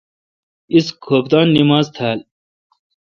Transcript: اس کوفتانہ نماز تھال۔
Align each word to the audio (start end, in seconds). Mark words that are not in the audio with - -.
اس 0.75 0.85
کوفتانہ 1.03 1.51
نماز 1.57 1.85
تھال۔ 1.95 2.19